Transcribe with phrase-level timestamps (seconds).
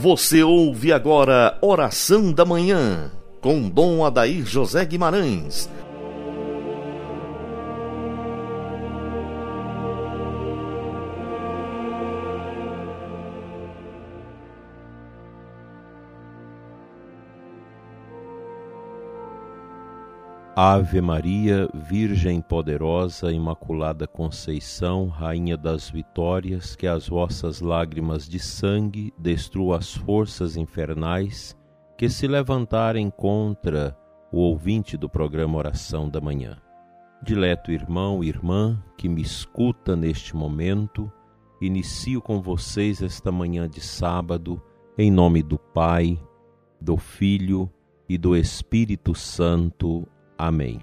[0.00, 5.68] Você ouve agora Oração da Manhã, com Dom Adair José Guimarães.
[20.60, 29.14] Ave Maria, Virgem poderosa, Imaculada Conceição, Rainha das Vitórias, que as vossas lágrimas de sangue
[29.16, 31.56] destruam as forças infernais
[31.96, 33.96] que se levantarem contra
[34.32, 36.60] o ouvinte do programa Oração da Manhã.
[37.22, 41.08] Dileto irmão e irmã que me escuta neste momento,
[41.62, 44.60] inicio com vocês esta manhã de sábado,
[44.98, 46.20] em nome do Pai,
[46.80, 47.70] do Filho
[48.08, 50.04] e do Espírito Santo.
[50.38, 50.80] Amém.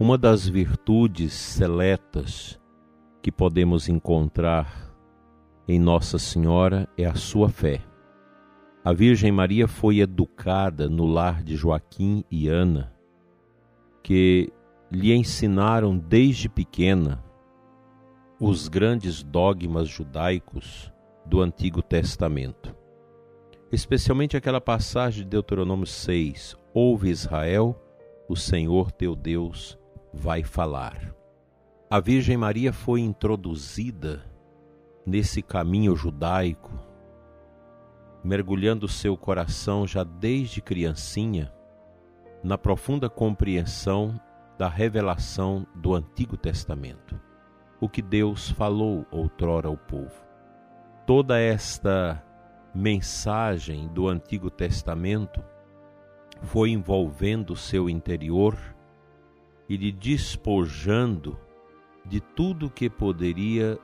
[0.00, 2.58] Uma das virtudes seletas
[3.20, 4.90] que podemos encontrar
[5.68, 7.82] em Nossa Senhora é a sua fé.
[8.82, 12.90] A Virgem Maria foi educada no lar de Joaquim e Ana,
[14.02, 14.50] que
[14.90, 17.22] lhe ensinaram desde pequena
[18.40, 20.90] os grandes dogmas judaicos
[21.26, 22.74] do Antigo Testamento.
[23.70, 27.78] Especialmente aquela passagem de Deuteronômio 6: Ouve Israel,
[28.28, 29.78] o Senhor teu Deus
[30.12, 31.14] vai falar.
[31.90, 34.24] A Virgem Maria foi introduzida
[35.04, 36.70] nesse caminho judaico,
[38.24, 41.52] mergulhando seu coração já desde criancinha
[42.42, 44.18] na profunda compreensão
[44.58, 47.20] da revelação do Antigo Testamento,
[47.80, 50.24] o que Deus falou outrora ao povo.
[51.06, 52.22] Toda esta
[52.74, 55.42] mensagem do Antigo Testamento
[56.42, 58.56] foi envolvendo seu interior
[59.68, 61.38] e lhe despojando
[62.04, 63.78] de tudo que poderia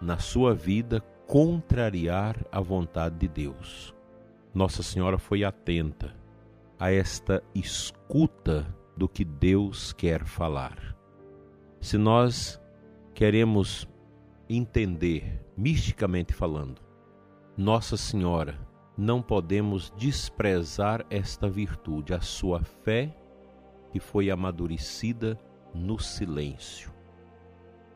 [0.00, 3.94] na sua vida contrariar a vontade de Deus.
[4.52, 6.14] Nossa Senhora foi atenta
[6.78, 8.66] a esta escuta
[8.96, 10.96] do que Deus quer falar.
[11.80, 12.60] Se nós
[13.14, 13.88] queremos
[14.48, 16.82] entender, misticamente falando,
[17.56, 18.58] Nossa Senhora
[19.00, 23.16] não podemos desprezar esta virtude, a sua fé
[23.90, 25.40] que foi amadurecida
[25.74, 26.92] no silêncio.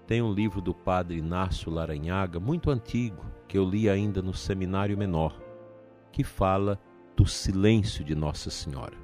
[0.07, 4.97] Tem um livro do padre Inácio Laranhaga, muito antigo, que eu li ainda no seminário
[4.97, 5.39] menor,
[6.11, 6.81] que fala
[7.15, 8.97] do silêncio de Nossa Senhora.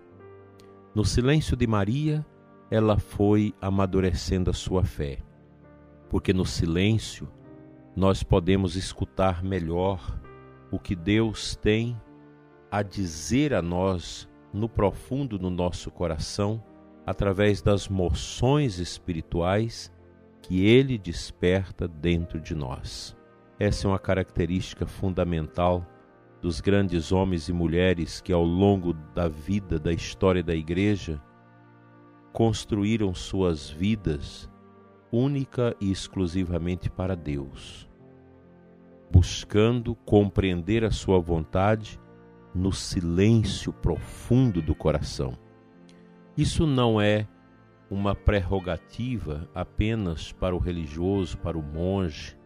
[0.95, 2.25] No silêncio de Maria,
[2.71, 5.19] ela foi amadurecendo a sua fé,
[6.09, 7.29] porque no silêncio
[7.95, 10.19] nós podemos escutar melhor
[10.71, 12.01] o que Deus tem
[12.71, 16.63] a dizer a nós no profundo do nosso coração,
[17.05, 19.93] através das moções espirituais
[20.43, 23.17] que Ele desperta dentro de nós.
[23.59, 25.87] Essa é uma característica fundamental
[26.41, 31.21] dos grandes homens e mulheres que, ao longo da vida, da história da Igreja,
[32.33, 34.49] construíram suas vidas
[35.13, 37.90] única e exclusivamente para Deus
[39.11, 42.01] buscando compreender a sua vontade
[42.55, 45.37] no silêncio profundo do coração.
[46.37, 47.27] Isso não é
[47.91, 52.39] uma prerrogativa apenas para o religioso, para o monge,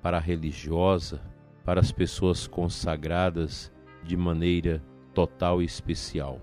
[0.00, 1.20] para a religiosa,
[1.64, 3.72] para as pessoas consagradas
[4.04, 4.82] de maneira
[5.12, 6.40] total e especial.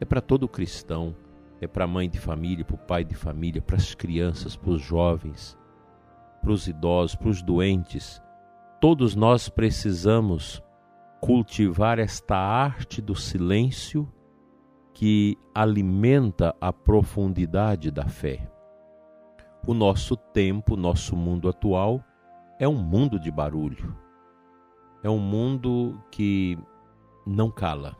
[0.00, 1.14] É para todo cristão,
[1.60, 4.70] é para a mãe de família, para o pai de família, para as crianças, para
[4.70, 5.58] os jovens,
[6.40, 8.20] para os idosos, para os doentes,
[8.86, 10.62] Todos nós precisamos
[11.18, 14.06] cultivar esta arte do silêncio
[14.92, 18.46] que alimenta a profundidade da fé.
[19.66, 22.04] O nosso tempo, nosso mundo atual
[22.60, 23.96] é um mundo de barulho.
[25.02, 26.58] É um mundo que
[27.26, 27.96] não cala.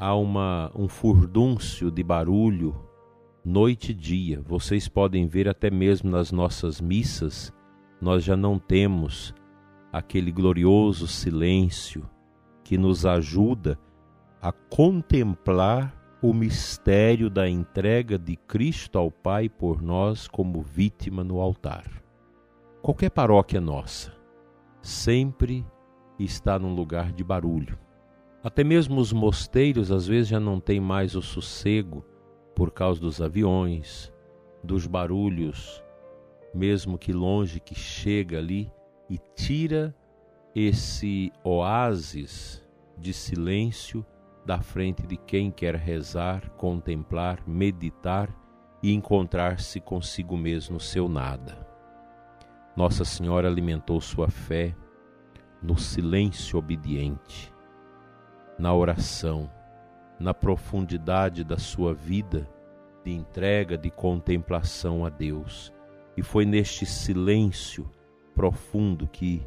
[0.00, 2.74] Há uma, um furdúncio de barulho
[3.44, 4.42] noite e dia.
[4.42, 7.54] Vocês podem ver até mesmo nas nossas missas,
[8.00, 9.32] nós já não temos
[9.92, 12.08] aquele glorioso silêncio
[12.64, 13.78] que nos ajuda
[14.40, 21.40] a contemplar o mistério da entrega de Cristo ao Pai por nós como vítima no
[21.40, 21.84] altar.
[22.80, 24.12] Qualquer paróquia nossa
[24.80, 25.66] sempre
[26.18, 27.78] está num lugar de barulho.
[28.42, 32.04] Até mesmo os mosteiros às vezes já não têm mais o sossego
[32.54, 34.12] por causa dos aviões,
[34.64, 35.82] dos barulhos,
[36.54, 38.72] mesmo que longe que chega ali
[39.08, 39.94] e tira
[40.54, 42.64] esse oásis
[42.96, 44.04] de silêncio
[44.44, 48.28] da frente de quem quer rezar, contemplar, meditar
[48.82, 51.66] e encontrar-se consigo mesmo no seu nada.
[52.76, 54.74] Nossa Senhora alimentou sua fé
[55.62, 57.52] no silêncio obediente,
[58.58, 59.50] na oração,
[60.18, 62.48] na profundidade da sua vida
[63.04, 65.72] de entrega, de contemplação a Deus.
[66.16, 67.88] E foi neste silêncio
[68.34, 69.42] profundo que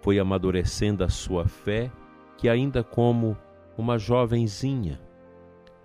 [0.00, 1.90] foi amadurecendo a sua fé,
[2.36, 3.36] que ainda como
[3.76, 5.00] uma jovenzinha,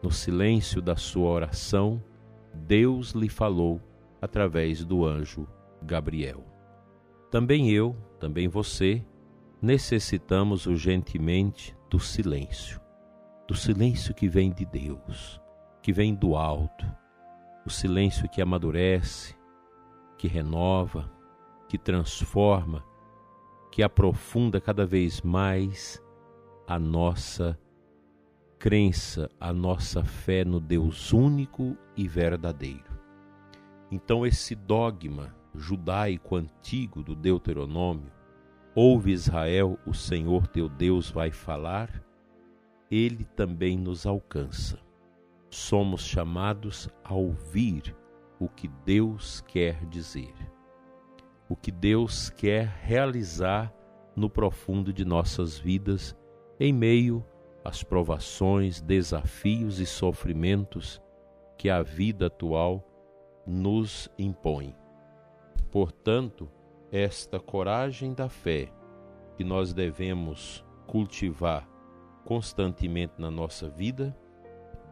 [0.02, 2.02] no silêncio da sua oração,
[2.54, 3.82] Deus lhe falou
[4.22, 5.48] através do anjo
[5.82, 6.44] Gabriel.
[7.32, 9.04] Também eu, também você,
[9.62, 12.80] necessitamos urgentemente do silêncio,
[13.48, 15.42] do silêncio que vem de Deus,
[15.82, 16.86] que vem do alto,
[17.66, 19.36] o silêncio que amadurece,
[20.18, 21.12] que renova,
[21.68, 22.84] que transforma,
[23.72, 26.02] que aprofunda cada vez mais
[26.68, 27.60] a nossa
[28.58, 32.96] crença, a nossa fé no Deus único e verdadeiro.
[33.92, 38.12] Então, esse dogma judaico antigo do Deuteronômio,
[38.74, 42.04] ouve Israel, o Senhor teu Deus vai falar,
[42.90, 44.80] ele também nos alcança.
[45.50, 47.96] Somos chamados a ouvir
[48.40, 50.34] o que Deus quer dizer,
[51.48, 53.74] o que Deus quer realizar
[54.16, 56.16] no profundo de nossas vidas,
[56.60, 57.24] em meio
[57.64, 61.02] às provações, desafios e sofrimentos
[61.58, 62.84] que a vida atual
[63.46, 64.76] nos impõe.
[65.72, 66.50] Portanto,
[66.92, 68.72] esta coragem da fé
[69.36, 71.68] que nós devemos cultivar
[72.24, 74.18] constantemente na nossa vida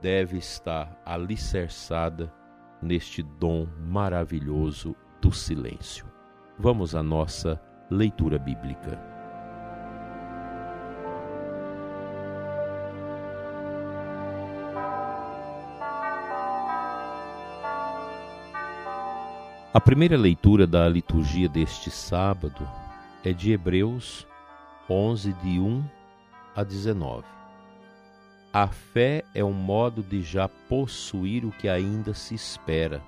[0.02, 2.32] deve estar alicerçada
[2.82, 6.13] neste dom maravilhoso do silêncio.
[6.58, 7.60] Vamos à nossa
[7.90, 9.00] leitura bíblica.
[19.74, 22.70] A primeira leitura da liturgia deste sábado
[23.24, 24.28] é de Hebreus
[24.88, 25.84] 11, de 1
[26.56, 27.24] a 19.
[28.54, 33.02] A fé é um modo de já possuir o que ainda se espera,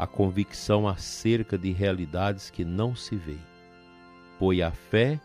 [0.00, 3.44] a convicção acerca de realidades que não se veem.
[4.38, 5.20] Foi a fé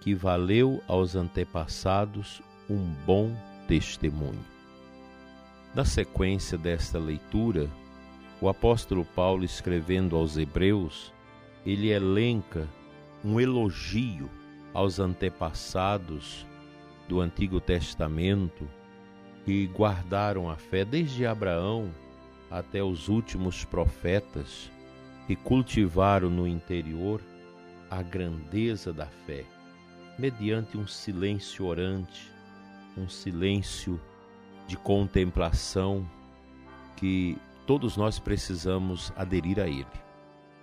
[0.00, 3.34] que valeu aos antepassados um bom
[3.66, 4.44] testemunho.
[5.74, 7.68] Na sequência desta leitura,
[8.40, 11.12] o apóstolo Paulo, escrevendo aos Hebreus,
[11.66, 12.68] ele elenca
[13.24, 14.30] um elogio
[14.72, 16.46] aos antepassados
[17.08, 18.64] do Antigo Testamento
[19.44, 21.90] que guardaram a fé desde Abraão
[22.50, 24.70] até os últimos profetas
[25.26, 27.20] que cultivaram no interior
[27.90, 29.44] a grandeza da fé,
[30.18, 32.30] mediante um silêncio orante,
[32.96, 34.00] um silêncio
[34.66, 36.08] de contemplação
[36.96, 39.86] que todos nós precisamos aderir a ele.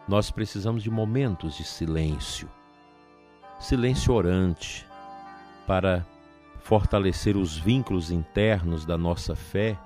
[0.07, 2.49] Nós precisamos de momentos de silêncio,
[3.59, 4.85] silêncio orante,
[5.65, 6.05] para
[6.59, 9.77] fortalecer os vínculos internos da nossa fé,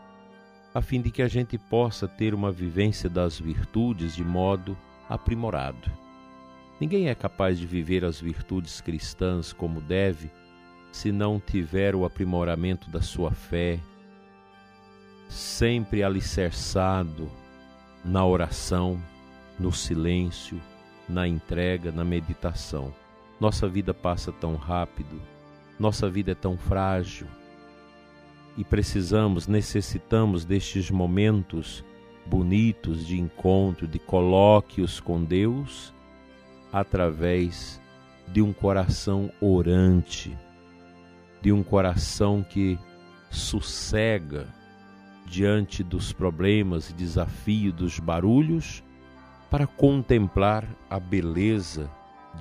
[0.73, 4.77] a fim de que a gente possa ter uma vivência das virtudes de modo
[5.09, 5.91] aprimorado.
[6.79, 10.31] Ninguém é capaz de viver as virtudes cristãs como deve
[10.91, 13.79] se não tiver o aprimoramento da sua fé,
[15.29, 17.29] sempre alicerçado
[18.03, 19.01] na oração,
[19.59, 20.59] no silêncio,
[21.07, 22.93] na entrega, na meditação.
[23.39, 25.21] Nossa vida passa tão rápido,
[25.79, 27.27] nossa vida é tão frágil
[28.57, 31.83] e precisamos, necessitamos destes momentos
[32.25, 35.93] bonitos de encontro, de colóquios com Deus,
[36.71, 37.81] através
[38.27, 40.37] de um coração orante,
[41.41, 42.77] de um coração que
[43.29, 44.47] sossega
[45.25, 48.83] diante dos problemas e desafios dos barulhos
[49.49, 51.89] para contemplar a beleza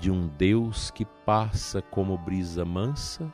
[0.01, 3.33] de um Deus que passa como brisa mansa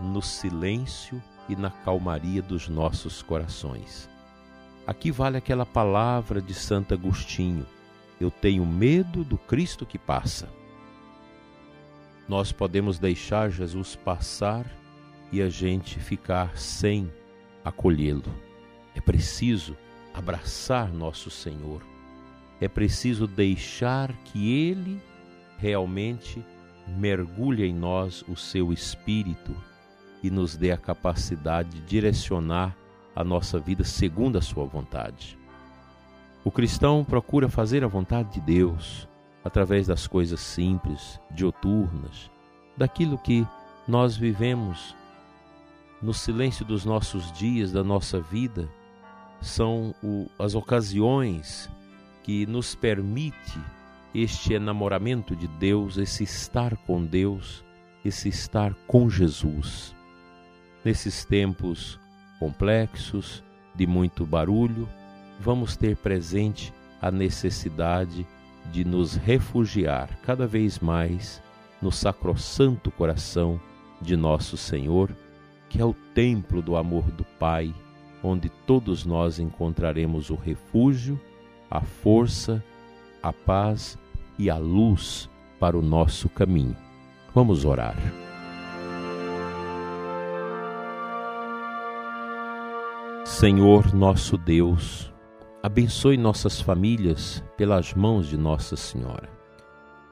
[0.00, 4.08] no silêncio e na calmaria dos nossos corações.
[4.86, 7.66] Aqui vale aquela palavra de Santo Agostinho:
[8.20, 10.48] Eu tenho medo do Cristo que passa.
[12.28, 14.66] Nós podemos deixar Jesus passar
[15.30, 17.12] e a gente ficar sem
[17.64, 18.32] acolhê-lo.
[18.94, 19.76] É preciso
[20.14, 21.82] abraçar nosso Senhor.
[22.60, 25.00] É preciso deixar que Ele
[25.58, 26.44] realmente
[26.86, 29.54] mergulhe em nós o seu espírito
[30.22, 32.76] e nos dê a capacidade de direcionar
[33.14, 35.38] a nossa vida segundo a sua vontade.
[36.44, 39.08] O cristão procura fazer a vontade de Deus
[39.42, 42.30] através das coisas simples, dioturnas,
[42.76, 43.46] daquilo que
[43.88, 44.94] nós vivemos
[46.02, 48.68] no silêncio dos nossos dias, da nossa vida,
[49.40, 51.70] são o, as ocasiões
[52.22, 53.58] que nos permite
[54.14, 57.64] este enamoramento de Deus, esse estar com Deus,
[58.04, 59.95] esse estar com Jesus.
[60.86, 61.98] Nesses tempos
[62.38, 63.42] complexos,
[63.74, 64.88] de muito barulho,
[65.40, 68.24] vamos ter presente a necessidade
[68.70, 71.42] de nos refugiar cada vez mais
[71.82, 73.60] no sacrossanto coração
[74.00, 75.10] de nosso Senhor,
[75.68, 77.74] que é o templo do amor do Pai,
[78.22, 81.20] onde todos nós encontraremos o refúgio,
[81.68, 82.62] a força,
[83.20, 83.98] a paz
[84.38, 85.28] e a luz
[85.58, 86.76] para o nosso caminho.
[87.34, 87.96] Vamos orar.
[93.38, 95.12] Senhor nosso Deus,
[95.62, 99.28] abençoe nossas famílias pelas mãos de Nossa Senhora.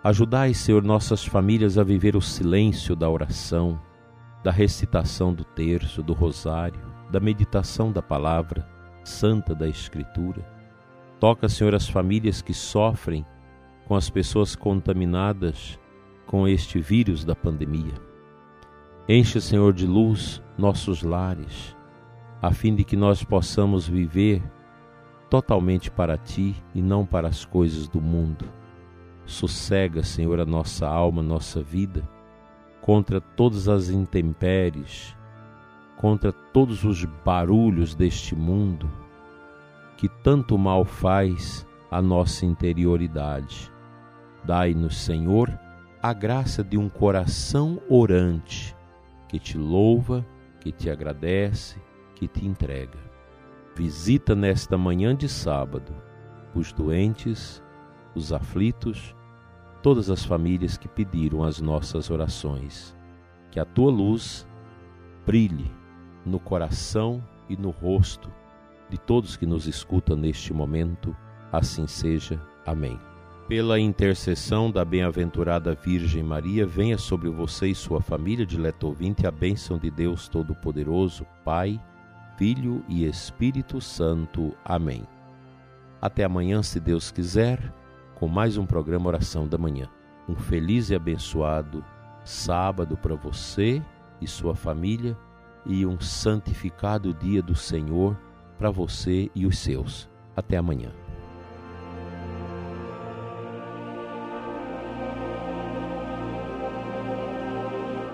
[0.05, 3.81] Ajudai, Senhor, nossas famílias a viver o silêncio da oração,
[4.43, 6.79] da recitação do terço, do rosário,
[7.11, 8.69] da meditação da palavra
[9.03, 10.47] santa da Escritura.
[11.19, 13.25] Toca, Senhor, as famílias que sofrem
[13.87, 15.81] com as pessoas contaminadas
[16.27, 17.95] com este vírus da pandemia.
[19.09, 21.75] Enche, Senhor, de luz nossos lares,
[22.47, 24.43] a fim de que nós possamos viver
[25.31, 28.45] totalmente para Ti e não para as coisas do mundo.
[29.25, 32.07] Sossega, Senhor, a nossa alma, nossa vida,
[32.83, 35.17] contra todas as intempéries,
[35.97, 38.91] contra todos os barulhos deste mundo
[39.97, 43.73] que tanto mal faz à nossa interioridade.
[44.45, 45.49] Dai-nos, Senhor,
[46.03, 48.77] a graça de um coração orante
[49.31, 50.27] que te louva,
[50.61, 51.81] que te agradece,
[52.25, 52.99] que te entrega.
[53.77, 55.95] Visita nesta manhã de sábado
[56.55, 57.63] os doentes,
[58.15, 59.15] os aflitos,
[59.83, 62.97] todas as famílias que pediram as nossas orações.
[63.51, 64.47] Que a tua luz
[65.27, 65.71] brilhe
[66.25, 68.33] no coração e no rosto
[68.89, 71.15] de todos que nos escutam neste momento.
[71.53, 72.41] Assim seja.
[72.65, 72.99] Amém.
[73.49, 79.31] Pela intercessão da bem-aventurada Virgem Maria, venha sobre você e sua família, dileto ouvinte, a
[79.31, 81.79] bênção de Deus Todo-Poderoso, Pai,
[82.37, 84.55] Filho e Espírito Santo.
[84.65, 85.07] Amém.
[86.01, 87.73] Até amanhã, se Deus quiser,
[88.17, 89.89] com mais um programa Oração da Manhã.
[90.29, 91.85] Um feliz e abençoado
[92.25, 93.83] sábado para você
[94.21, 95.17] e sua família
[95.65, 98.19] e um santificado dia do Senhor
[98.59, 100.09] para você e os seus.
[100.37, 100.91] Até amanhã.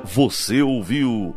[0.04, 1.36] Você ouviu